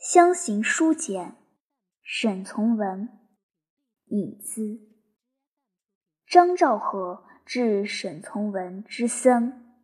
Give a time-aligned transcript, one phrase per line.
[0.00, 1.36] 乡行书简，
[2.02, 3.10] 沈从文。
[4.06, 4.80] 引子。
[6.26, 9.76] 张兆和致沈从文之僧。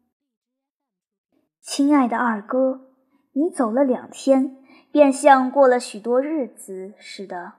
[1.61, 2.95] 亲爱的二哥，
[3.33, 7.53] 你走了两天，便像过了许多日子似的。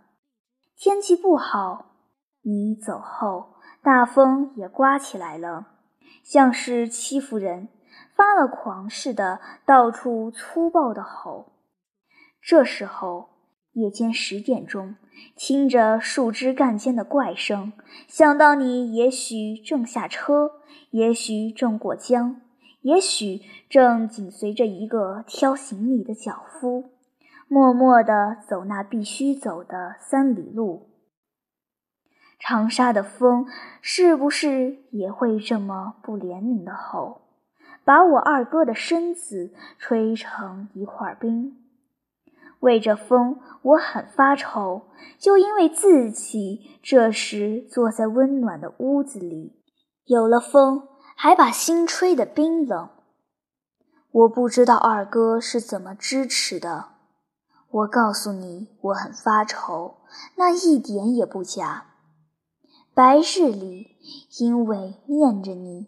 [0.76, 1.94] 天气不好，
[2.42, 3.54] 你走后，
[3.84, 5.68] 大风也刮起来了，
[6.24, 7.70] 像是欺负人，
[8.16, 11.54] 发了狂似的，到处粗暴的吼。
[12.42, 13.30] 这时候，
[13.74, 14.96] 夜间十点钟，
[15.36, 17.74] 听着树枝干尖的怪声，
[18.08, 20.52] 想到你也许正下车，
[20.92, 22.42] 也许正过江，
[22.82, 26.92] 也许正紧随着一个挑行李的脚夫，
[27.48, 30.90] 默默地走那必须走的三里路。
[32.40, 33.48] 长沙的风
[33.82, 37.24] 是不是也会这么不怜悯的吼，
[37.84, 41.58] 把我二哥的身子吹成一块冰？
[42.60, 44.88] 为这风，我很发愁，
[45.20, 49.62] 就因为自己这时坐在温暖的屋子里，
[50.06, 52.90] 有了风，还把心吹得冰冷。
[54.12, 56.90] 我不知道二哥是怎么支持的。
[57.70, 59.98] 我告诉你，我很发愁，
[60.38, 61.86] 那一点也不假。
[62.96, 63.98] 白日里，
[64.40, 65.88] 因为念着你，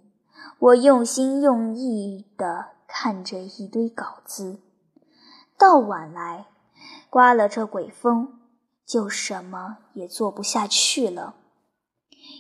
[0.59, 4.59] 我用心用意地看着一堆稿子，
[5.57, 6.45] 到晚来。
[7.09, 8.39] 刮了这鬼风，
[8.85, 11.35] 就什么也做不下去了。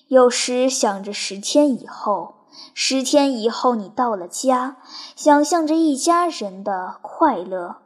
[0.07, 4.77] 有时想着十天以后，十天以后你到了家，
[5.15, 7.77] 想象着一家人的快乐，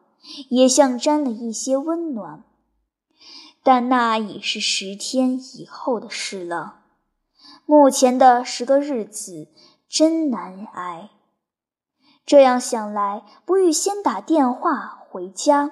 [0.50, 2.44] 也像沾了一些温暖。
[3.64, 6.80] 但那已是十天以后的事了。
[7.66, 9.47] 目前的十个日子
[9.88, 11.09] 真难挨。
[12.25, 15.72] 这样想来，不如先打电话回家。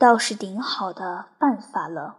[0.00, 2.16] 倒是顶好的办法了。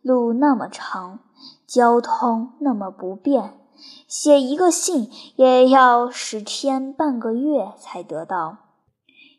[0.00, 1.18] 路那么长，
[1.66, 3.58] 交通那么不便，
[4.06, 8.58] 写一个信也要十天半个月才得到。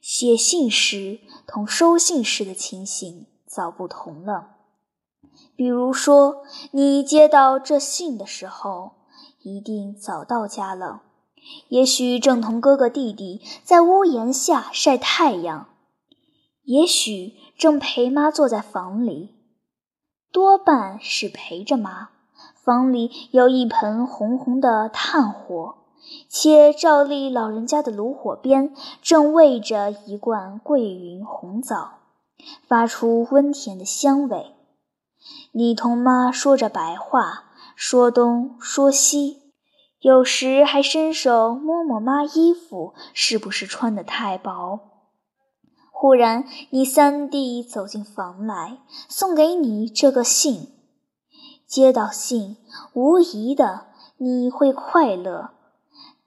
[0.02, 4.50] 写信时同收信时的情形早不同了。
[5.56, 8.92] 比如说，你接到这信的时候，
[9.44, 11.04] 一定早到家了，
[11.70, 15.70] 也许正同哥哥弟弟在屋檐下晒太阳。
[16.66, 19.36] 也许正陪妈坐在房里，
[20.32, 22.10] 多半是陪着妈。
[22.56, 25.76] 房里有一盆红红的炭火，
[26.28, 28.74] 且照例老人家的炉火边
[29.04, 32.00] 正煨着一罐桂云红枣，
[32.68, 34.56] 发出温甜的香味。
[35.52, 37.44] 你同妈说着白话，
[37.76, 39.54] 说东说西，
[40.00, 44.95] 有时还伸手摸摸妈衣服是不是穿得太薄。
[45.98, 50.74] 忽然，你三弟走进房来，送给你这个信。
[51.66, 52.58] 接到信，
[52.92, 55.52] 无疑的你会快乐，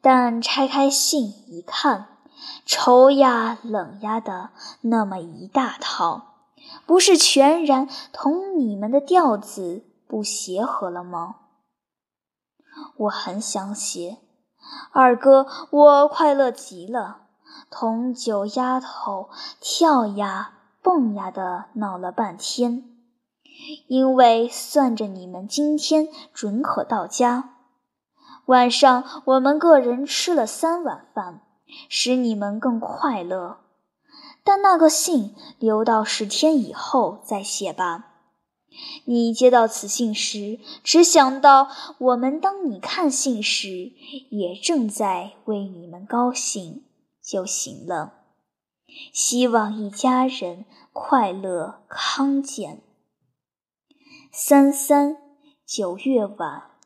[0.00, 2.16] 但拆开信一看，
[2.64, 6.46] 愁呀冷呀的那么一大套，
[6.86, 11.36] 不是全然同你们的调子不协和了吗？
[12.96, 14.16] 我很想写，
[14.92, 17.27] 二哥，我快乐极了。
[17.70, 19.28] 同九丫头
[19.60, 20.52] 跳呀
[20.82, 22.84] 蹦呀的闹了半天，
[23.86, 27.56] 因为算着你们今天准可到家。
[28.46, 31.42] 晚上我们个人吃了三碗饭，
[31.88, 33.58] 使你们更快乐。
[34.42, 38.06] 但那个信留到十天以后再写吧。
[39.04, 43.92] 你接到此信时，只想到我们当你看信时，
[44.30, 46.84] 也正在为你们高兴。
[47.28, 48.14] 就行了。
[49.12, 52.80] 希望一家人快乐康健。
[54.32, 55.18] 三三
[55.66, 56.77] 九月晚。